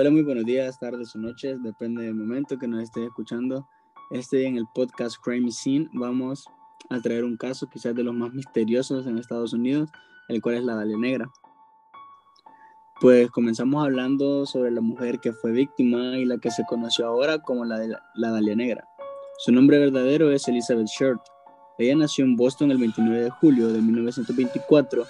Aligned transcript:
Hola, 0.00 0.12
muy 0.12 0.22
buenos 0.22 0.44
días, 0.44 0.78
tardes 0.78 1.16
o 1.16 1.18
noches, 1.18 1.60
depende 1.60 2.04
del 2.04 2.14
momento 2.14 2.56
que 2.56 2.68
nos 2.68 2.84
esté 2.84 3.04
escuchando. 3.04 3.66
Este 4.12 4.46
en 4.46 4.56
el 4.56 4.64
podcast 4.72 5.16
Crime 5.20 5.50
Scene 5.50 5.88
vamos 5.92 6.44
a 6.88 7.00
traer 7.00 7.24
un 7.24 7.36
caso 7.36 7.68
quizás 7.68 7.96
de 7.96 8.04
los 8.04 8.14
más 8.14 8.32
misteriosos 8.32 9.08
en 9.08 9.18
Estados 9.18 9.52
Unidos, 9.52 9.90
el 10.28 10.40
cual 10.40 10.54
es 10.54 10.62
la 10.62 10.76
Dalia 10.76 10.96
Negra. 10.96 11.28
Pues 13.00 13.28
comenzamos 13.32 13.84
hablando 13.84 14.46
sobre 14.46 14.70
la 14.70 14.80
mujer 14.80 15.18
que 15.18 15.32
fue 15.32 15.50
víctima 15.50 16.16
y 16.16 16.24
la 16.24 16.38
que 16.38 16.52
se 16.52 16.64
conoció 16.66 17.08
ahora 17.08 17.40
como 17.40 17.64
la, 17.64 17.80
de 17.80 17.88
la 17.88 18.30
Dalia 18.30 18.54
Negra. 18.54 18.86
Su 19.38 19.50
nombre 19.50 19.80
verdadero 19.80 20.30
es 20.30 20.46
Elizabeth 20.46 20.86
Short. 20.86 21.22
Ella 21.76 21.96
nació 21.96 22.24
en 22.24 22.36
Boston 22.36 22.70
el 22.70 22.78
29 22.78 23.24
de 23.24 23.30
julio 23.30 23.72
de 23.72 23.82
1924 23.82 25.04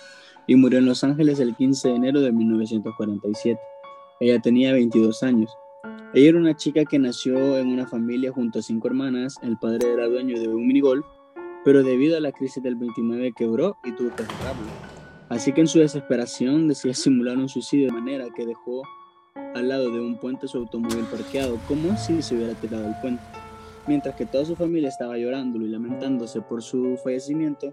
y 0.46 0.57
murió 0.57 0.79
en 0.79 0.86
Los 0.86 1.05
Ángeles 1.05 1.41
el 1.41 1.55
15 1.55 1.89
de 1.89 1.95
enero 1.95 2.23
de 2.23 2.32
1947. 2.32 3.61
Ella 4.21 4.41
tenía 4.41 4.73
22 4.73 5.23
años. 5.23 5.57
Ella 6.13 6.31
era 6.31 6.39
una 6.39 6.57
chica 6.57 6.85
que 6.85 6.99
nació 6.99 7.58
en 7.58 7.68
una 7.68 7.86
familia 7.86 8.32
junto 8.32 8.58
a 8.58 8.63
cinco 8.63 8.89
hermanas. 8.89 9.36
El 9.43 9.58
padre 9.58 9.93
era 9.93 10.08
dueño 10.08 10.41
de 10.41 10.49
un 10.49 10.67
minigolf, 10.67 11.07
pero 11.64 11.85
debido 11.85 12.17
a 12.17 12.21
la 12.21 12.32
crisis 12.32 12.63
del 12.63 12.75
29 12.75 13.32
quebró 13.36 13.77
y 13.85 13.93
tuvo 13.93 14.11
que 14.17 14.25
cerrarlo. 14.25 14.67
Así 15.29 15.53
que 15.53 15.61
en 15.61 15.68
su 15.68 15.79
desesperación 15.79 16.67
decía 16.67 16.94
simular 16.94 17.36
un 17.36 17.49
suicidio 17.49 17.86
de 17.86 17.93
manera 17.93 18.27
que 18.35 18.46
dejó 18.46 18.82
al 19.54 19.68
lado 19.68 19.91
de 19.91 20.00
un 20.00 20.19
puente 20.19 20.49
su 20.49 20.58
automóvil 20.58 21.05
parqueado, 21.11 21.58
como 21.69 21.96
si 21.96 22.22
se 22.22 22.35
hubiera 22.35 22.55
tirado 22.55 22.89
el 22.89 22.94
puente. 23.00 23.22
Mientras 23.86 24.16
que 24.16 24.27
toda 24.27 24.44
su 24.44 24.57
familia 24.57 24.89
estaba 24.89 25.16
llorándolo 25.16 25.64
y 25.64 25.69
lamentándose 25.69 26.41
por 26.41 26.63
su 26.63 26.96
fallecimiento, 27.05 27.72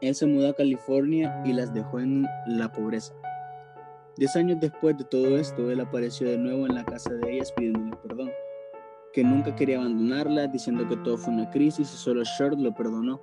él 0.00 0.14
se 0.14 0.26
mudó 0.26 0.50
a 0.50 0.54
California 0.54 1.42
y 1.44 1.52
las 1.52 1.74
dejó 1.74 1.98
en 1.98 2.26
la 2.46 2.70
pobreza. 2.70 3.14
Diez 4.18 4.34
años 4.34 4.58
después 4.58 4.98
de 4.98 5.04
todo 5.04 5.38
esto, 5.38 5.70
él 5.70 5.80
apareció 5.80 6.28
de 6.28 6.36
nuevo 6.36 6.66
en 6.66 6.74
la 6.74 6.84
casa 6.84 7.14
de 7.14 7.34
ellas 7.34 7.52
pidiéndole 7.52 7.96
perdón, 8.02 8.32
que 9.12 9.22
nunca 9.22 9.54
quería 9.54 9.78
abandonarla, 9.78 10.48
diciendo 10.48 10.88
que 10.88 10.96
todo 10.96 11.16
fue 11.16 11.32
una 11.32 11.48
crisis 11.50 11.92
y 11.94 11.96
solo 11.96 12.24
Short 12.24 12.58
lo 12.58 12.74
perdonó, 12.74 13.20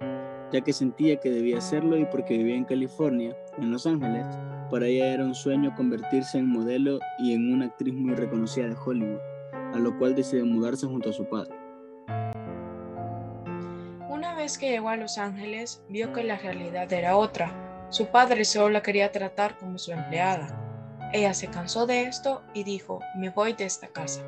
ya 0.53 0.61
que 0.61 0.71
sentía 0.71 1.17
que 1.17 1.29
debía 1.29 1.57
hacerlo 1.57 1.97
y 1.97 2.05
porque 2.05 2.37
vivía 2.37 2.55
en 2.55 2.63
California, 2.63 3.35
en 3.57 3.71
Los 3.71 3.85
Ángeles, 3.85 4.25
para 4.71 4.87
ella 4.87 5.07
era 5.07 5.25
un 5.25 5.35
sueño 5.35 5.75
convertirse 5.75 6.37
en 6.37 6.47
modelo 6.47 6.99
y 7.19 7.33
en 7.33 7.51
una 7.51 7.65
actriz 7.65 7.93
muy 7.93 8.15
reconocida 8.15 8.69
de 8.69 8.77
Hollywood, 8.77 9.19
a 9.73 9.79
lo 9.79 9.97
cual 9.97 10.15
decidió 10.15 10.45
mudarse 10.45 10.87
junto 10.87 11.09
a 11.09 11.13
su 11.13 11.27
padre. 11.27 11.53
Una 14.09 14.33
vez 14.33 14.57
que 14.57 14.69
llegó 14.69 14.87
a 14.87 14.95
Los 14.95 15.17
Ángeles, 15.17 15.83
vio 15.89 16.13
que 16.13 16.23
la 16.23 16.37
realidad 16.37 16.93
era 16.93 17.17
otra. 17.17 17.87
Su 17.89 18.05
padre 18.05 18.45
solo 18.45 18.69
la 18.69 18.81
quería 18.81 19.11
tratar 19.11 19.57
como 19.57 19.77
su 19.77 19.91
empleada 19.91 20.61
ella 21.13 21.33
se 21.33 21.47
cansó 21.47 21.85
de 21.85 22.03
esto 22.03 22.43
y 22.53 22.63
dijo, 22.63 22.99
me 23.15 23.29
voy 23.29 23.53
de 23.53 23.65
esta 23.65 23.87
casa. 23.87 24.21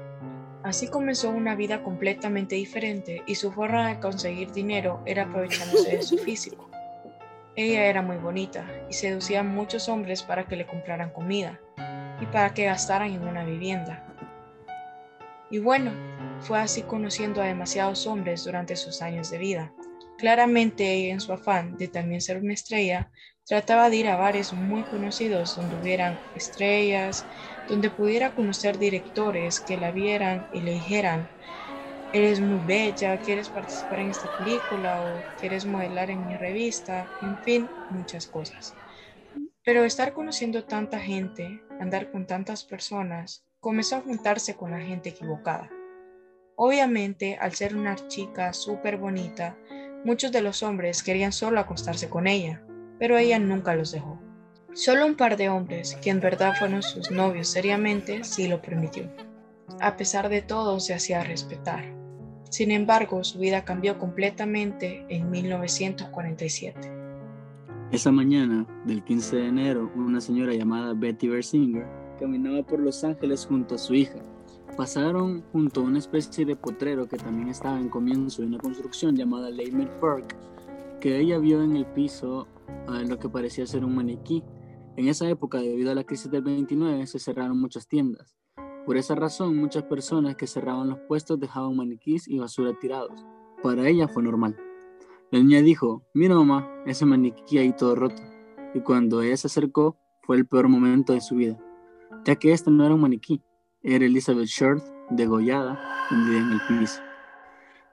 Así 0.64 0.88
comenzó 0.88 1.30
una 1.30 1.56
vida 1.56 1.84
completamente 1.84 2.56
diferente 2.56 3.24
y 3.26 3.36
su 3.36 3.52
forma 3.52 3.90
de 3.90 4.00
conseguir 4.00 4.52
dinero 4.52 5.02
era 5.06 5.24
aprovechándose 5.24 5.98
de 5.98 6.04
su 6.04 6.18
físico. 6.26 6.70
Ella 7.56 7.86
era 7.86 8.02
muy 8.02 8.18
bonita 8.18 8.66
y 8.90 8.94
seducía 8.94 9.40
a 9.40 9.44
muchos 9.44 9.90
hombres 9.90 10.24
para 10.24 10.46
que 10.46 10.56
le 10.56 10.68
compraran 10.68 11.12
comida 11.12 11.60
y 12.22 12.26
para 12.28 12.54
que 12.54 12.66
gastaran 12.66 13.12
en 13.12 13.28
una 13.28 13.44
vivienda. 13.44 14.04
Y 15.50 15.60
bueno, 15.60 15.92
fue 16.42 16.60
así 16.60 16.84
conociendo 16.84 17.42
a 17.42 17.46
demasiados 17.46 18.06
hombres 18.06 18.44
durante 18.44 18.76
sus 18.76 19.02
años 19.02 19.32
de 19.32 19.38
vida. 19.38 19.72
Claramente 20.18 21.10
en 21.10 21.22
su 21.22 21.32
afán 21.32 21.78
de 21.78 21.88
también 21.88 22.22
ser 22.22 22.38
una 22.38 22.54
estrella, 22.54 23.12
trataba 23.46 23.90
de 23.90 23.98
ir 23.98 24.08
a 24.08 24.18
bares 24.18 24.52
muy 24.52 24.84
conocidos 24.84 25.56
donde 25.56 25.78
hubieran 25.78 26.20
estrellas, 26.34 27.28
donde 27.68 27.90
pudiera 27.90 28.34
conocer 28.34 28.78
directores 28.78 29.60
que 29.60 29.78
la 29.78 29.92
vieran 29.92 30.48
y 30.52 30.62
le 30.62 30.72
dijeran, 30.74 31.30
eres 32.12 32.42
muy 32.42 32.60
bella, 32.66 33.18
quieres 33.20 33.50
participar 33.50 34.00
en 34.00 34.10
esta 34.10 34.30
película 34.36 35.04
o 35.04 35.24
quieres 35.38 35.66
modelar 35.66 36.10
en 36.10 36.26
mi 36.26 36.36
revista, 36.36 37.10
en 37.22 37.42
fin, 37.44 37.70
muchas 37.90 38.28
cosas. 38.28 38.76
Pero 39.64 39.84
estar 39.84 40.14
conociendo 40.14 40.64
tanta 40.64 41.00
gente, 41.00 41.62
andar 41.80 42.12
con 42.12 42.26
tantas 42.26 42.64
personas, 42.64 43.44
comenzó 43.60 43.98
a 43.98 44.02
juntarse 44.02 44.56
con 44.56 44.72
la 44.72 44.80
gente 44.80 45.10
equivocada. 45.10 45.70
Obviamente, 46.56 47.38
al 47.40 47.54
ser 47.54 47.76
una 47.76 47.96
chica 48.08 48.54
súper 48.54 48.98
bonita, 48.98 49.58
Muchos 50.06 50.32
de 50.32 50.42
los 50.42 50.64
hombres 50.64 51.04
querían 51.04 51.32
solo 51.32 51.60
acostarse 51.60 52.10
con 52.10 52.28
ella, 52.28 52.62
pero 53.00 53.18
ella 53.18 53.40
nunca 53.40 53.76
los 53.76 53.92
dejó. 53.92 54.20
Solo 54.74 55.06
un 55.06 55.16
par 55.16 55.38
de 55.38 55.50
hombres, 55.50 55.96
que 56.02 56.12
en 56.12 56.20
verdad 56.20 56.54
fueron 56.58 56.84
sus 56.84 57.10
novios 57.10 57.48
seriamente, 57.48 58.24
sí 58.24 58.48
lo 58.48 58.62
permitió. 58.62 59.12
A 59.82 59.98
pesar 59.98 60.30
de 60.30 60.42
todo, 60.42 60.80
se 60.80 60.94
hacía 60.94 61.24
respetar. 61.24 61.84
Sin 62.50 62.72
embargo, 62.72 63.24
su 63.24 63.40
vida 63.40 63.66
cambió 63.66 63.98
completamente 63.98 65.06
en 65.10 65.30
1947. 65.30 66.92
Esa 67.92 68.12
mañana 68.12 68.68
del 68.86 69.04
15 69.04 69.36
de 69.36 69.48
enero, 69.48 69.92
una 69.96 70.22
señora 70.22 70.54
llamada 70.54 70.94
Betty 70.94 71.28
Bersinger 71.28 71.86
caminaba 72.20 72.64
por 72.64 72.80
Los 72.80 73.04
Ángeles 73.04 73.46
junto 73.46 73.76
a 73.76 73.78
su 73.78 73.94
hija, 73.94 74.20
Pasaron 74.78 75.42
junto 75.52 75.82
a 75.82 75.86
una 75.86 75.98
especie 75.98 76.46
de 76.46 76.56
potrero 76.56 77.08
que 77.08 77.18
también 77.18 77.50
estaba 77.50 77.80
en 77.80 77.90
comienzo 77.90 78.44
de 78.44 78.48
una 78.50 78.60
construcción 78.60 79.16
llamada 79.16 79.50
Leimer 79.50 80.00
Park, 80.00 80.38
que 81.02 81.20
ella 81.20 81.40
vio 81.40 81.64
en 81.64 81.76
el 81.76 81.88
piso 81.88 82.48
lo 82.88 83.18
que 83.18 83.28
parecía 83.28 83.66
ser 83.66 83.84
un 83.84 83.96
maniquí. 83.96 84.44
En 84.96 85.08
esa 85.08 85.28
época, 85.28 85.58
debido 85.58 85.92
a 85.92 85.96
la 85.96 86.04
crisis 86.04 86.30
del 86.30 86.44
29, 86.44 87.08
se 87.08 87.18
cerraron 87.18 87.60
muchas 87.60 87.88
tiendas. 87.88 88.38
Por 88.86 88.98
esa 88.98 89.16
razón, 89.16 89.58
muchas 89.58 89.82
personas 89.84 90.36
que 90.36 90.46
cerraban 90.46 90.90
los 90.90 91.00
puestos 91.08 91.40
dejaban 91.40 91.76
maniquís 91.76 92.28
y 92.28 92.38
basura 92.38 92.78
tirados. 92.80 93.26
Para 93.64 93.88
ella 93.90 94.08
fue 94.08 94.22
normal. 94.22 94.56
La 95.32 95.40
niña 95.40 95.62
dijo, 95.62 96.04
mira 96.14 96.36
mamá, 96.36 96.72
ese 96.86 97.04
maniquí 97.06 97.58
ahí 97.58 97.74
todo 97.76 97.96
roto. 97.96 98.22
Y 98.76 98.82
cuando 98.82 99.24
ella 99.24 99.38
se 99.38 99.48
acercó, 99.48 99.98
fue 100.22 100.38
el 100.38 100.46
peor 100.46 100.68
momento 100.68 101.14
de 101.14 101.22
su 101.22 101.36
vida, 101.36 101.58
ya 102.26 102.36
que 102.36 102.52
este 102.54 102.70
no 102.70 102.86
era 102.86 102.94
un 102.94 103.02
maniquí, 103.02 103.42
era 103.96 104.06
Elizabeth 104.06 104.48
Short, 104.48 104.84
degollada, 105.10 105.80
hundida 106.12 106.40
en 106.40 106.52
el 106.52 106.62
piso. 106.68 107.02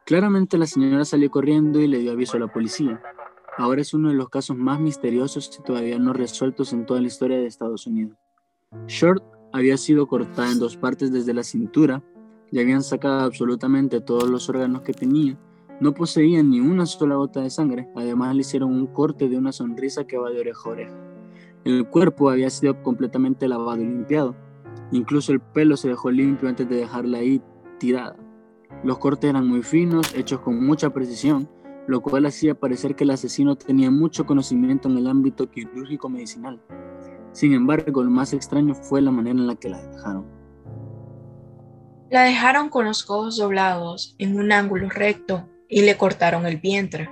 Claramente 0.04 0.58
la 0.58 0.66
señora 0.66 1.04
salió 1.04 1.30
corriendo 1.30 1.80
y 1.80 1.86
le 1.86 1.98
dio 1.98 2.12
aviso 2.12 2.36
a 2.36 2.40
la 2.40 2.52
policía. 2.52 3.00
Ahora 3.56 3.80
es 3.80 3.94
uno 3.94 4.08
de 4.08 4.16
los 4.16 4.28
casos 4.28 4.56
más 4.56 4.80
misteriosos 4.80 5.56
y 5.58 5.62
todavía 5.62 5.98
no 6.00 6.12
resueltos 6.12 6.72
en 6.72 6.84
toda 6.84 7.00
la 7.00 7.06
historia 7.06 7.38
de 7.38 7.46
Estados 7.46 7.86
Unidos. 7.86 8.18
Short 8.88 9.22
había 9.52 9.76
sido 9.76 10.08
cortada 10.08 10.50
en 10.50 10.58
dos 10.58 10.76
partes 10.76 11.12
desde 11.12 11.32
la 11.32 11.44
cintura 11.44 12.02
y 12.50 12.58
habían 12.58 12.82
sacado 12.82 13.20
absolutamente 13.20 14.00
todos 14.00 14.28
los 14.28 14.48
órganos 14.48 14.82
que 14.82 14.92
tenía. 14.92 15.38
No 15.80 15.94
poseía 15.94 16.42
ni 16.42 16.58
una 16.58 16.86
sola 16.86 17.14
gota 17.14 17.40
de 17.40 17.50
sangre. 17.50 17.88
Además 17.94 18.34
le 18.34 18.40
hicieron 18.40 18.72
un 18.72 18.88
corte 18.88 19.28
de 19.28 19.36
una 19.36 19.52
sonrisa 19.52 20.08
que 20.08 20.18
va 20.18 20.30
de 20.30 20.40
oreja 20.40 20.60
a 20.68 20.72
oreja. 20.72 20.96
El 21.64 21.88
cuerpo 21.88 22.30
había 22.30 22.50
sido 22.50 22.82
completamente 22.82 23.46
lavado 23.46 23.80
y 23.80 23.86
limpiado. 23.86 24.34
Incluso 24.92 25.32
el 25.32 25.40
pelo 25.40 25.76
se 25.76 25.88
dejó 25.88 26.10
limpio 26.10 26.48
antes 26.48 26.68
de 26.68 26.76
dejarla 26.76 27.18
ahí 27.18 27.42
tirada. 27.78 28.16
Los 28.82 28.98
cortes 28.98 29.30
eran 29.30 29.46
muy 29.46 29.62
finos, 29.62 30.14
hechos 30.14 30.40
con 30.40 30.64
mucha 30.64 30.90
precisión, 30.90 31.48
lo 31.86 32.00
cual 32.00 32.26
hacía 32.26 32.54
parecer 32.54 32.94
que 32.94 33.04
el 33.04 33.10
asesino 33.10 33.56
tenía 33.56 33.90
mucho 33.90 34.26
conocimiento 34.26 34.88
en 34.88 34.98
el 34.98 35.06
ámbito 35.06 35.50
quirúrgico 35.50 36.08
medicinal. 36.08 36.60
Sin 37.32 37.52
embargo, 37.52 38.02
lo 38.02 38.10
más 38.10 38.32
extraño 38.32 38.74
fue 38.74 39.02
la 39.02 39.10
manera 39.10 39.38
en 39.38 39.46
la 39.46 39.56
que 39.56 39.68
la 39.68 39.82
dejaron. 39.82 40.26
La 42.10 42.22
dejaron 42.22 42.68
con 42.68 42.84
los 42.84 43.04
codos 43.04 43.38
doblados 43.38 44.14
en 44.18 44.38
un 44.38 44.52
ángulo 44.52 44.88
recto 44.88 45.48
y 45.68 45.82
le 45.82 45.96
cortaron 45.96 46.46
el 46.46 46.58
vientre. 46.58 47.10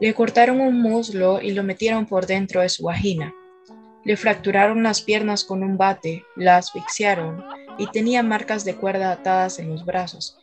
Le 0.00 0.14
cortaron 0.14 0.60
un 0.60 0.80
muslo 0.80 1.40
y 1.40 1.52
lo 1.52 1.62
metieron 1.62 2.06
por 2.06 2.26
dentro 2.26 2.60
de 2.60 2.68
su 2.68 2.84
vagina. 2.84 3.32
Le 4.06 4.16
fracturaron 4.16 4.84
las 4.84 5.02
piernas 5.02 5.42
con 5.42 5.64
un 5.64 5.76
bate, 5.76 6.24
la 6.36 6.58
asfixiaron 6.58 7.44
y 7.76 7.88
tenía 7.88 8.22
marcas 8.22 8.64
de 8.64 8.76
cuerda 8.76 9.10
atadas 9.10 9.58
en 9.58 9.68
los 9.68 9.84
brazos 9.84 10.38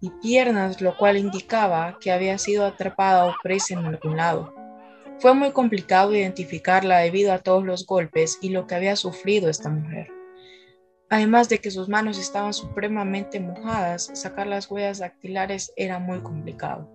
y 0.00 0.10
piernas, 0.22 0.80
lo 0.80 0.96
cual 0.96 1.16
indicaba 1.16 1.98
que 2.00 2.12
había 2.12 2.38
sido 2.38 2.64
atrapada 2.64 3.26
o 3.26 3.34
presa 3.42 3.74
en 3.74 3.84
algún 3.84 4.16
lado. 4.16 4.54
Fue 5.18 5.34
muy 5.34 5.50
complicado 5.50 6.14
identificarla 6.14 6.98
debido 6.98 7.32
a 7.32 7.40
todos 7.40 7.64
los 7.64 7.84
golpes 7.84 8.38
y 8.40 8.50
lo 8.50 8.68
que 8.68 8.76
había 8.76 8.94
sufrido 8.94 9.50
esta 9.50 9.70
mujer. 9.70 10.12
Además 11.10 11.48
de 11.48 11.58
que 11.58 11.72
sus 11.72 11.88
manos 11.88 12.16
estaban 12.16 12.52
supremamente 12.52 13.40
mojadas, 13.40 14.08
sacar 14.14 14.46
las 14.46 14.70
huellas 14.70 15.00
dactilares 15.00 15.72
era 15.74 15.98
muy 15.98 16.20
complicado. 16.20 16.88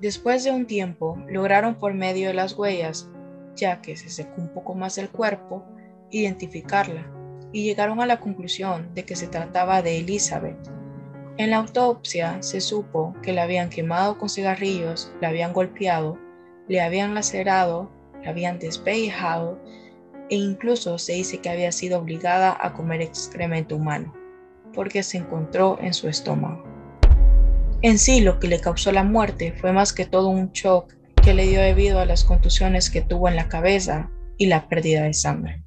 Después 0.00 0.42
de 0.42 0.50
un 0.50 0.66
tiempo, 0.66 1.22
lograron 1.28 1.76
por 1.76 1.94
medio 1.94 2.26
de 2.26 2.34
las 2.34 2.54
huellas 2.54 3.08
ya 3.56 3.80
que 3.80 3.96
se 3.96 4.08
secó 4.08 4.40
un 4.40 4.48
poco 4.48 4.74
más 4.74 4.98
el 4.98 5.08
cuerpo, 5.10 5.64
identificarla 6.10 7.06
y 7.52 7.64
llegaron 7.64 8.00
a 8.00 8.06
la 8.06 8.20
conclusión 8.20 8.94
de 8.94 9.04
que 9.04 9.16
se 9.16 9.28
trataba 9.28 9.82
de 9.82 9.98
Elizabeth. 9.98 10.58
En 11.38 11.50
la 11.50 11.58
autopsia 11.58 12.42
se 12.42 12.60
supo 12.60 13.14
que 13.22 13.32
la 13.32 13.44
habían 13.44 13.70
quemado 13.70 14.18
con 14.18 14.28
cigarrillos, 14.28 15.12
la 15.20 15.28
habían 15.28 15.52
golpeado, 15.52 16.18
le 16.68 16.80
habían 16.80 17.14
lacerado, 17.14 17.90
la 18.22 18.30
habían 18.30 18.58
despellejado 18.58 19.58
e 20.28 20.36
incluso 20.36 20.98
se 20.98 21.14
dice 21.14 21.38
que 21.38 21.50
había 21.50 21.72
sido 21.72 21.98
obligada 21.98 22.56
a 22.58 22.72
comer 22.74 23.02
excremento 23.02 23.76
humano, 23.76 24.14
porque 24.72 25.02
se 25.02 25.18
encontró 25.18 25.78
en 25.80 25.94
su 25.94 26.08
estómago. 26.08 26.64
En 27.82 27.98
sí, 27.98 28.20
lo 28.20 28.38
que 28.38 28.46
le 28.46 28.60
causó 28.60 28.92
la 28.92 29.02
muerte 29.02 29.52
fue 29.52 29.72
más 29.72 29.92
que 29.92 30.06
todo 30.06 30.28
un 30.28 30.52
shock 30.52 30.94
que 31.22 31.34
le 31.34 31.46
dio 31.46 31.60
debido 31.60 32.00
a 32.00 32.04
las 32.04 32.24
contusiones 32.24 32.90
que 32.90 33.00
tuvo 33.00 33.28
en 33.28 33.36
la 33.36 33.48
cabeza 33.48 34.10
y 34.38 34.46
la 34.46 34.68
pérdida 34.68 35.04
de 35.04 35.14
sangre. 35.14 35.62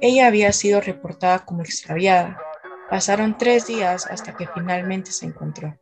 Ella 0.00 0.26
había 0.26 0.52
sido 0.52 0.80
reportada 0.80 1.44
como 1.44 1.60
extraviada. 1.60 2.38
Pasaron 2.88 3.36
tres 3.36 3.66
días 3.66 4.06
hasta 4.06 4.34
que 4.34 4.46
finalmente 4.46 5.12
se 5.12 5.26
encontró. 5.26 5.78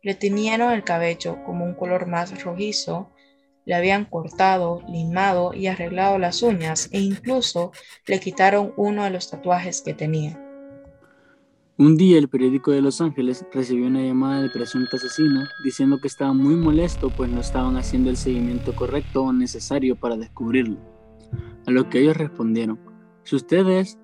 Le 0.00 0.14
teñieron 0.14 0.72
el 0.72 0.84
cabello 0.84 1.44
como 1.44 1.66
un 1.66 1.74
color 1.74 2.06
más 2.06 2.42
rojizo, 2.42 3.12
le 3.66 3.74
habían 3.74 4.06
cortado, 4.06 4.82
limado 4.88 5.52
y 5.52 5.66
arreglado 5.66 6.18
las 6.18 6.42
uñas 6.42 6.88
e 6.92 7.00
incluso 7.00 7.72
le 8.06 8.20
quitaron 8.20 8.72
uno 8.76 9.04
de 9.04 9.10
los 9.10 9.30
tatuajes 9.30 9.82
que 9.82 9.92
tenía. 9.92 10.40
Un 11.78 11.98
día 11.98 12.16
el 12.16 12.30
periódico 12.30 12.70
de 12.70 12.80
Los 12.80 13.02
Ángeles 13.02 13.44
recibió 13.52 13.86
una 13.86 14.00
llamada 14.00 14.40
del 14.40 14.50
presunto 14.50 14.96
asesino 14.96 15.44
diciendo 15.62 15.98
que 16.00 16.08
estaba 16.08 16.32
muy 16.32 16.56
molesto 16.56 17.10
pues 17.14 17.28
no 17.28 17.40
estaban 17.40 17.76
haciendo 17.76 18.08
el 18.08 18.16
seguimiento 18.16 18.74
correcto 18.74 19.24
o 19.24 19.32
necesario 19.34 19.94
para 19.94 20.16
descubrirlo. 20.16 20.78
A 21.66 21.70
lo 21.70 21.90
que 21.90 22.00
ellos 22.00 22.16
respondieron, 22.16 22.80
si 23.24 23.36
ustedes 23.36 23.98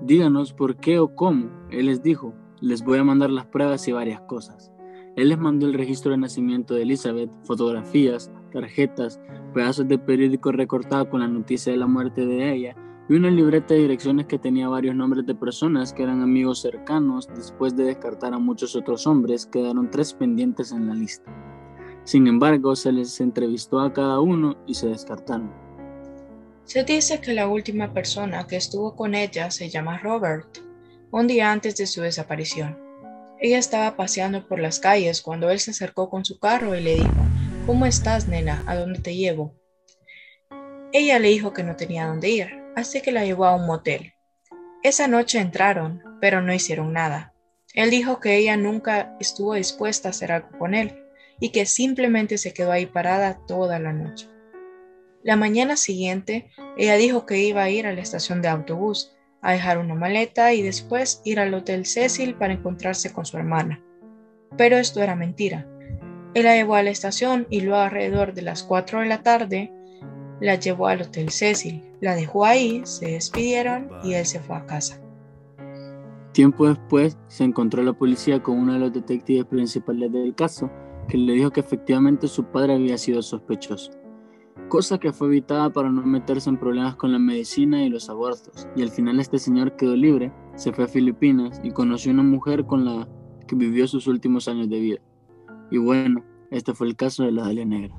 díganos 0.00 0.54
por 0.54 0.76
qué 0.78 0.98
o 0.98 1.14
cómo, 1.14 1.50
él 1.70 1.86
les 1.86 2.02
dijo, 2.02 2.34
les 2.62 2.82
voy 2.82 2.98
a 2.98 3.04
mandar 3.04 3.28
las 3.28 3.44
pruebas 3.44 3.86
y 3.86 3.92
varias 3.92 4.22
cosas. 4.22 4.72
Él 5.14 5.28
les 5.28 5.38
mandó 5.38 5.66
el 5.66 5.74
registro 5.74 6.12
de 6.12 6.16
nacimiento 6.16 6.72
de 6.72 6.84
Elizabeth, 6.84 7.30
fotografías, 7.44 8.32
tarjetas, 8.50 9.20
pedazos 9.52 9.86
de 9.86 9.98
periódico 9.98 10.52
recortado 10.52 11.10
con 11.10 11.20
la 11.20 11.28
noticia 11.28 11.70
de 11.70 11.78
la 11.78 11.86
muerte 11.86 12.24
de 12.24 12.54
ella 12.54 12.76
y 13.10 13.14
una 13.14 13.28
libreta 13.28 13.74
de 13.74 13.80
direcciones 13.80 14.26
que 14.26 14.38
tenía 14.38 14.68
varios 14.68 14.94
nombres 14.94 15.26
de 15.26 15.34
personas 15.34 15.92
que 15.92 16.04
eran 16.04 16.22
amigos 16.22 16.60
cercanos. 16.60 17.26
Después 17.34 17.74
de 17.74 17.82
descartar 17.82 18.32
a 18.32 18.38
muchos 18.38 18.76
otros 18.76 19.04
hombres, 19.04 19.46
quedaron 19.46 19.90
tres 19.90 20.14
pendientes 20.14 20.70
en 20.70 20.86
la 20.86 20.94
lista. 20.94 21.28
Sin 22.04 22.28
embargo, 22.28 22.76
se 22.76 22.92
les 22.92 23.20
entrevistó 23.20 23.80
a 23.80 23.92
cada 23.92 24.20
uno 24.20 24.56
y 24.64 24.74
se 24.74 24.86
descartaron. 24.86 25.52
Se 26.62 26.84
dice 26.84 27.20
que 27.20 27.34
la 27.34 27.48
última 27.48 27.92
persona 27.92 28.46
que 28.46 28.54
estuvo 28.54 28.94
con 28.94 29.16
ella 29.16 29.50
se 29.50 29.68
llama 29.68 29.98
Robert, 29.98 30.58
un 31.10 31.26
día 31.26 31.50
antes 31.50 31.74
de 31.78 31.88
su 31.88 32.02
desaparición. 32.02 32.78
Ella 33.40 33.58
estaba 33.58 33.96
paseando 33.96 34.46
por 34.46 34.60
las 34.60 34.78
calles 34.78 35.20
cuando 35.20 35.50
él 35.50 35.58
se 35.58 35.72
acercó 35.72 36.10
con 36.10 36.24
su 36.24 36.38
carro 36.38 36.76
y 36.76 36.80
le 36.80 36.94
dijo, 36.94 37.10
¿Cómo 37.66 37.86
estás, 37.86 38.28
nena? 38.28 38.62
¿A 38.68 38.76
dónde 38.76 39.00
te 39.00 39.16
llevo? 39.16 39.56
Ella 40.92 41.18
le 41.18 41.30
dijo 41.30 41.52
que 41.52 41.64
no 41.64 41.74
tenía 41.74 42.06
dónde 42.06 42.30
ir, 42.30 42.59
así 42.80 43.00
que 43.00 43.12
la 43.12 43.24
llevó 43.24 43.46
a 43.46 43.54
un 43.54 43.66
motel. 43.66 44.14
Esa 44.82 45.08
noche 45.08 45.38
entraron, 45.38 46.02
pero 46.20 46.40
no 46.42 46.52
hicieron 46.52 46.92
nada. 46.92 47.34
Él 47.74 47.90
dijo 47.90 48.18
que 48.18 48.36
ella 48.36 48.56
nunca 48.56 49.16
estuvo 49.20 49.54
dispuesta 49.54 50.08
a 50.08 50.10
hacer 50.10 50.32
algo 50.32 50.48
con 50.58 50.74
él 50.74 50.98
y 51.38 51.50
que 51.50 51.66
simplemente 51.66 52.38
se 52.38 52.52
quedó 52.52 52.72
ahí 52.72 52.86
parada 52.86 53.40
toda 53.46 53.78
la 53.78 53.92
noche. 53.92 54.28
La 55.22 55.36
mañana 55.36 55.76
siguiente, 55.76 56.50
ella 56.76 56.96
dijo 56.96 57.26
que 57.26 57.38
iba 57.38 57.62
a 57.62 57.70
ir 57.70 57.86
a 57.86 57.92
la 57.92 58.00
estación 58.00 58.42
de 58.42 58.48
autobús 58.48 59.12
a 59.42 59.52
dejar 59.52 59.78
una 59.78 59.94
maleta 59.94 60.52
y 60.52 60.62
después 60.62 61.20
ir 61.24 61.40
al 61.40 61.54
Hotel 61.54 61.86
Cecil 61.86 62.34
para 62.34 62.54
encontrarse 62.54 63.12
con 63.12 63.24
su 63.24 63.36
hermana. 63.36 63.82
Pero 64.56 64.76
esto 64.76 65.02
era 65.02 65.14
mentira. 65.14 65.66
Él 66.34 66.44
la 66.44 66.54
llevó 66.54 66.74
a 66.74 66.82
la 66.82 66.90
estación 66.90 67.46
y 67.50 67.60
luego 67.60 67.80
alrededor 67.80 68.34
de 68.34 68.42
las 68.42 68.62
4 68.62 69.00
de 69.00 69.06
la 69.06 69.22
tarde 69.22 69.72
la 70.40 70.54
llevó 70.54 70.88
al 70.88 71.02
Hotel 71.02 71.30
Cecil, 71.30 71.89
la 72.00 72.14
dejó 72.14 72.44
ahí, 72.44 72.82
se 72.84 73.12
despidieron 73.12 73.88
y 74.02 74.14
él 74.14 74.24
se 74.26 74.40
fue 74.40 74.56
a 74.56 74.66
casa. 74.66 75.00
Tiempo 76.32 76.68
después 76.68 77.18
se 77.28 77.44
encontró 77.44 77.82
la 77.82 77.92
policía 77.92 78.42
con 78.42 78.58
uno 78.58 78.74
de 78.74 78.78
los 78.78 78.92
detectives 78.92 79.44
principales 79.46 80.12
del 80.12 80.34
caso, 80.34 80.70
que 81.08 81.18
le 81.18 81.32
dijo 81.32 81.50
que 81.50 81.60
efectivamente 81.60 82.28
su 82.28 82.44
padre 82.44 82.74
había 82.74 82.96
sido 82.96 83.20
sospechoso, 83.20 83.90
cosa 84.68 84.98
que 84.98 85.12
fue 85.12 85.26
evitada 85.28 85.70
para 85.70 85.90
no 85.90 86.02
meterse 86.02 86.48
en 86.48 86.56
problemas 86.56 86.94
con 86.94 87.10
la 87.10 87.18
medicina 87.18 87.82
y 87.82 87.88
los 87.88 88.08
abortos, 88.08 88.68
y 88.76 88.82
al 88.82 88.90
final 88.90 89.18
este 89.18 89.38
señor 89.38 89.74
quedó 89.76 89.96
libre, 89.96 90.32
se 90.54 90.72
fue 90.72 90.84
a 90.84 90.88
Filipinas 90.88 91.60
y 91.64 91.72
conoció 91.72 92.12
una 92.12 92.22
mujer 92.22 92.64
con 92.64 92.84
la 92.84 93.08
que 93.48 93.56
vivió 93.56 93.88
sus 93.88 94.06
últimos 94.06 94.46
años 94.46 94.70
de 94.70 94.78
vida. 94.78 95.00
Y 95.72 95.78
bueno, 95.78 96.24
este 96.52 96.74
fue 96.74 96.86
el 96.86 96.96
caso 96.96 97.24
de 97.24 97.32
la 97.32 97.42
Dalia 97.42 97.64
Negra. 97.64 97.94